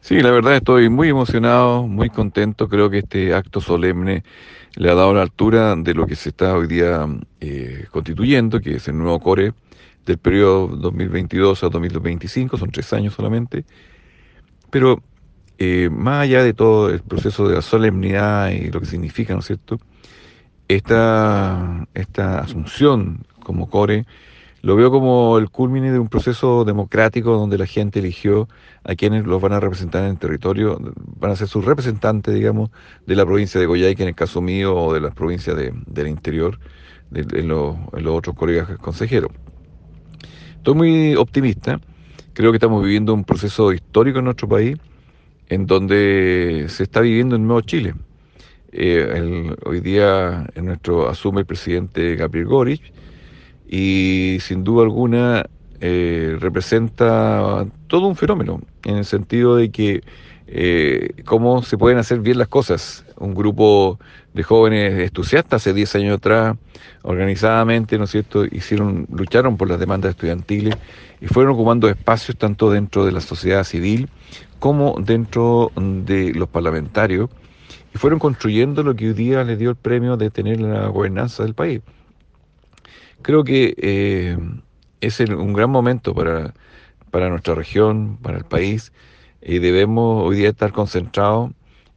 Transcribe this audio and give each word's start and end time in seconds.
Sí, 0.00 0.20
la 0.20 0.30
verdad 0.30 0.56
estoy 0.56 0.88
muy 0.88 1.08
emocionado, 1.08 1.86
muy 1.86 2.10
contento. 2.10 2.68
Creo 2.68 2.90
que 2.90 2.98
este 2.98 3.34
acto 3.34 3.60
solemne 3.60 4.24
le 4.76 4.90
ha 4.90 4.94
dado 4.94 5.14
la 5.14 5.22
altura 5.22 5.76
de 5.76 5.94
lo 5.94 6.06
que 6.06 6.16
se 6.16 6.30
está 6.30 6.54
hoy 6.56 6.66
día 6.66 7.06
eh, 7.40 7.86
constituyendo, 7.90 8.60
que 8.60 8.76
es 8.76 8.88
el 8.88 8.98
nuevo 8.98 9.20
core 9.20 9.52
del 10.06 10.18
periodo 10.18 10.68
2022 10.68 11.62
a 11.64 11.68
2025, 11.68 12.56
son 12.56 12.70
tres 12.70 12.92
años 12.92 13.14
solamente. 13.14 13.64
Pero 14.70 15.02
eh, 15.58 15.90
más 15.90 16.22
allá 16.22 16.42
de 16.42 16.54
todo 16.54 16.90
el 16.90 17.00
proceso 17.02 17.46
de 17.48 17.56
la 17.56 17.62
solemnidad 17.62 18.50
y 18.50 18.70
lo 18.70 18.80
que 18.80 18.86
significa, 18.86 19.34
¿no 19.34 19.40
es 19.40 19.46
cierto? 19.46 19.78
Esta, 20.68 21.86
esta 21.94 22.40
asunción 22.40 23.24
como 23.42 23.68
core 23.68 24.06
lo 24.62 24.76
veo 24.76 24.90
como 24.90 25.38
el 25.38 25.48
culmine 25.50 25.90
de 25.90 25.98
un 25.98 26.08
proceso 26.08 26.64
democrático 26.64 27.32
donde 27.32 27.56
la 27.56 27.66
gente 27.66 28.00
eligió 28.00 28.48
a 28.84 28.94
quienes 28.94 29.24
los 29.24 29.40
van 29.40 29.52
a 29.52 29.60
representar 29.60 30.04
en 30.04 30.10
el 30.10 30.18
territorio, 30.18 30.78
van 31.18 31.30
a 31.30 31.36
ser 31.36 31.48
sus 31.48 31.64
representantes, 31.64 32.34
digamos, 32.34 32.70
de 33.06 33.16
la 33.16 33.24
provincia 33.24 33.58
de 33.58 33.66
Goyaique, 33.66 34.02
en 34.02 34.10
el 34.10 34.14
caso 34.14 34.40
mío, 34.42 34.76
o 34.76 34.92
de 34.92 35.00
las 35.00 35.14
provincias 35.14 35.56
de, 35.56 35.72
del 35.86 36.08
interior, 36.08 36.58
de, 37.10 37.42
los, 37.42 37.76
otros 38.06 38.36
colegas 38.36 38.68
consejeros. 38.78 39.30
Estoy 40.56 40.74
muy 40.74 41.14
optimista, 41.16 41.80
creo 42.34 42.52
que 42.52 42.56
estamos 42.56 42.82
viviendo 42.84 43.14
un 43.14 43.24
proceso 43.24 43.72
histórico 43.72 44.18
en 44.18 44.26
nuestro 44.26 44.48
país, 44.48 44.76
en 45.48 45.66
donde 45.66 46.66
se 46.68 46.82
está 46.82 47.00
viviendo 47.00 47.36
el 47.36 47.46
nuevo 47.46 47.62
Chile. 47.62 47.94
Eh, 48.72 49.52
hoy 49.64 49.80
día 49.80 50.46
en 50.54 50.66
nuestro 50.66 51.08
asume 51.08 51.40
el 51.40 51.46
presidente 51.46 52.14
Gabriel 52.14 52.46
Boric, 52.46 52.92
y 53.72 54.38
sin 54.40 54.64
duda 54.64 54.82
alguna 54.82 55.46
eh, 55.80 56.36
representa 56.40 57.64
todo 57.86 58.08
un 58.08 58.16
fenómeno, 58.16 58.60
en 58.84 58.96
el 58.96 59.04
sentido 59.04 59.54
de 59.54 59.70
que 59.70 60.02
eh, 60.48 61.22
cómo 61.24 61.62
se 61.62 61.78
pueden 61.78 61.98
hacer 61.98 62.18
bien 62.18 62.36
las 62.36 62.48
cosas. 62.48 63.04
Un 63.16 63.32
grupo 63.32 64.00
de 64.34 64.42
jóvenes 64.42 64.98
entusiastas 64.98 65.62
hace 65.62 65.72
10 65.72 65.94
años 65.94 66.16
atrás, 66.16 66.56
organizadamente, 67.02 67.96
¿no 67.96 68.04
es 68.04 68.10
cierto?, 68.10 68.44
hicieron, 68.44 69.06
lucharon 69.12 69.56
por 69.56 69.68
las 69.68 69.78
demandas 69.78 70.10
estudiantiles 70.10 70.76
y 71.20 71.28
fueron 71.28 71.52
ocupando 71.52 71.88
espacios 71.88 72.36
tanto 72.36 72.72
dentro 72.72 73.04
de 73.04 73.12
la 73.12 73.20
sociedad 73.20 73.62
civil 73.62 74.08
como 74.58 74.96
dentro 75.00 75.70
de 75.76 76.32
los 76.34 76.48
parlamentarios 76.48 77.30
y 77.94 77.98
fueron 77.98 78.18
construyendo 78.18 78.82
lo 78.82 78.96
que 78.96 79.08
hoy 79.08 79.14
día 79.14 79.44
les 79.44 79.58
dio 79.58 79.70
el 79.70 79.76
premio 79.76 80.16
de 80.16 80.30
tener 80.30 80.60
la 80.60 80.88
gobernanza 80.88 81.44
del 81.44 81.54
país. 81.54 81.80
Creo 83.22 83.44
que 83.44 83.74
eh, 83.76 84.38
es 85.00 85.20
un 85.20 85.52
gran 85.52 85.70
momento 85.70 86.14
para, 86.14 86.54
para 87.10 87.28
nuestra 87.28 87.54
región, 87.54 88.16
para 88.22 88.38
el 88.38 88.44
país, 88.44 88.92
y 89.42 89.58
debemos 89.58 90.26
hoy 90.26 90.36
día 90.36 90.48
estar 90.50 90.72
concentrados 90.72 91.50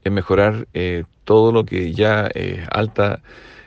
en 0.04 0.14
mejorar 0.14 0.68
eh, 0.74 1.06
todo 1.24 1.54
lo 1.54 1.66
que 1.66 1.94
ya 1.94 2.30
eh, 2.34 2.66
alta 2.72 3.22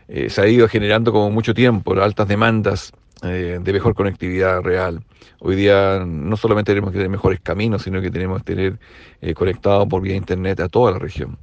se 0.09 0.41
ha 0.41 0.47
ido 0.47 0.69
generando 0.69 1.11
como 1.13 1.33
mucho 1.33 1.53
tiempo, 1.53 1.93
altas 2.01 2.29
demandas 2.29 2.93
de 3.23 3.73
mejor 3.73 3.97
conectividad 3.97 4.63
real. 4.63 5.03
Hoy 5.41 5.57
día 5.57 6.05
no 6.07 6.37
solamente 6.37 6.71
tenemos 6.71 6.93
que 6.93 6.99
tener 6.99 7.11
mejores 7.11 7.41
caminos, 7.41 7.83
sino 7.83 8.01
que 8.01 8.13
tenemos 8.13 8.45
que 8.45 8.55
tener 8.55 9.35
conectado 9.35 9.89
por 9.89 10.03
vía 10.03 10.15
internet 10.15 10.61
a 10.61 10.69
toda 10.69 10.93
la 10.93 11.01
región. 11.01 11.37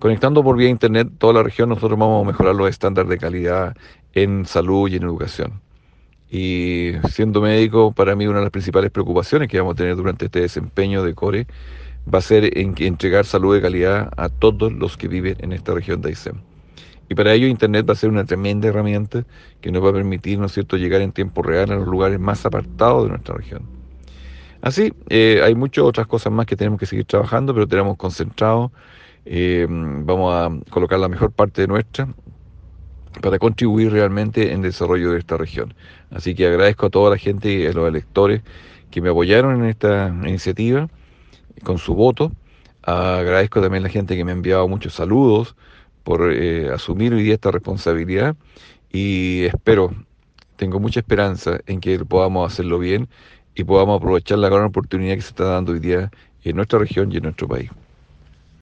Conectando 0.00 0.42
por 0.42 0.56
vía 0.56 0.70
internet 0.70 1.08
toda 1.18 1.34
la 1.34 1.42
región, 1.42 1.68
nosotros 1.68 1.98
vamos 1.98 2.24
a 2.24 2.26
mejorar 2.26 2.54
los 2.54 2.70
estándares 2.70 3.10
de 3.10 3.18
calidad 3.18 3.76
en 4.14 4.46
salud 4.46 4.88
y 4.88 4.96
en 4.96 5.02
educación. 5.02 5.60
Y 6.30 6.92
siendo 7.10 7.42
médico, 7.42 7.92
para 7.92 8.16
mí 8.16 8.26
una 8.26 8.38
de 8.38 8.44
las 8.44 8.50
principales 8.50 8.90
preocupaciones 8.90 9.48
que 9.48 9.58
vamos 9.58 9.74
a 9.74 9.76
tener 9.76 9.96
durante 9.96 10.24
este 10.24 10.40
desempeño 10.40 11.02
de 11.02 11.14
CORE 11.14 11.46
va 12.12 12.20
a 12.20 12.22
ser 12.22 12.56
en 12.58 12.74
entregar 12.78 13.26
salud 13.26 13.54
de 13.54 13.60
calidad 13.60 14.10
a 14.16 14.30
todos 14.30 14.72
los 14.72 14.96
que 14.96 15.06
viven 15.06 15.36
en 15.40 15.52
esta 15.52 15.74
región 15.74 16.00
de 16.00 16.08
Aysén. 16.08 16.40
Y 17.10 17.14
para 17.14 17.34
ello 17.34 17.46
Internet 17.46 17.86
va 17.86 17.92
a 17.92 17.96
ser 17.96 18.08
una 18.08 18.24
tremenda 18.24 18.68
herramienta 18.68 19.26
que 19.60 19.70
nos 19.70 19.84
va 19.84 19.90
a 19.90 19.92
permitir, 19.92 20.38
¿no 20.38 20.46
es 20.46 20.52
cierto?, 20.52 20.78
llegar 20.78 21.02
en 21.02 21.12
tiempo 21.12 21.42
real 21.42 21.72
a 21.72 21.76
los 21.76 21.86
lugares 21.86 22.18
más 22.18 22.46
apartados 22.46 23.02
de 23.02 23.10
nuestra 23.10 23.34
región. 23.34 23.68
Así, 24.62 24.94
eh, 25.10 25.42
hay 25.44 25.54
muchas 25.54 25.84
otras 25.84 26.06
cosas 26.06 26.32
más 26.32 26.46
que 26.46 26.56
tenemos 26.56 26.80
que 26.80 26.86
seguir 26.86 27.04
trabajando, 27.04 27.52
pero 27.52 27.68
tenemos 27.68 27.98
concentrado. 27.98 28.72
Eh, 29.24 29.66
vamos 29.68 30.34
a 30.34 30.70
colocar 30.70 30.98
la 30.98 31.08
mejor 31.08 31.32
parte 31.32 31.62
de 31.62 31.68
nuestra 31.68 32.08
para 33.20 33.38
contribuir 33.38 33.92
realmente 33.92 34.52
en 34.52 34.58
el 34.58 34.70
desarrollo 34.70 35.12
de 35.12 35.18
esta 35.18 35.36
región. 35.36 35.74
Así 36.10 36.34
que 36.34 36.46
agradezco 36.46 36.86
a 36.86 36.90
toda 36.90 37.10
la 37.10 37.18
gente 37.18 37.52
y 37.52 37.66
a 37.66 37.72
los 37.72 37.88
electores 37.88 38.42
que 38.90 39.00
me 39.00 39.10
apoyaron 39.10 39.62
en 39.62 39.70
esta 39.70 40.08
iniciativa 40.08 40.88
con 41.62 41.78
su 41.78 41.94
voto. 41.94 42.32
Agradezco 42.82 43.60
también 43.60 43.82
a 43.84 43.86
la 43.88 43.92
gente 43.92 44.16
que 44.16 44.24
me 44.24 44.32
ha 44.32 44.34
enviado 44.34 44.66
muchos 44.68 44.94
saludos 44.94 45.54
por 46.02 46.32
eh, 46.32 46.70
asumir 46.70 47.12
hoy 47.12 47.22
día 47.22 47.34
esta 47.34 47.50
responsabilidad 47.50 48.36
y 48.90 49.44
espero, 49.44 49.94
tengo 50.56 50.80
mucha 50.80 51.00
esperanza 51.00 51.60
en 51.66 51.80
que 51.80 51.98
podamos 52.00 52.50
hacerlo 52.50 52.78
bien 52.78 53.08
y 53.54 53.64
podamos 53.64 53.98
aprovechar 53.98 54.38
la 54.38 54.48
gran 54.48 54.64
oportunidad 54.64 55.14
que 55.14 55.22
se 55.22 55.28
está 55.28 55.44
dando 55.44 55.72
hoy 55.72 55.80
día 55.80 56.10
en 56.42 56.56
nuestra 56.56 56.78
región 56.78 57.12
y 57.12 57.18
en 57.18 57.24
nuestro 57.24 57.46
país. 57.46 57.70